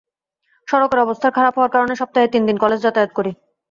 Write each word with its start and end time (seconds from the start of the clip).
সড়কের 0.67 0.99
অবস্থার 0.99 1.35
খারাপ 1.37 1.53
হওয়ার 1.55 1.73
কারণে 1.75 1.93
সপ্তাহে 2.01 2.31
তিন 2.33 2.41
দিন 2.47 2.57
কলেজে 2.63 2.85
যাতায়াত 2.85 3.11
করি। 3.17 3.31